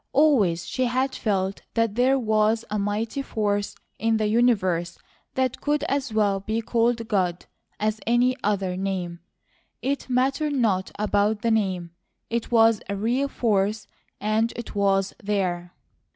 [0.13, 4.97] Always she had felt that there was a mighty force in the universe
[5.35, 7.45] that could as well be called God
[7.79, 9.19] as any other name;
[9.79, 11.91] it mattered not about the name;
[12.31, 13.85] it was a real force,
[14.19, 15.71] and it was there.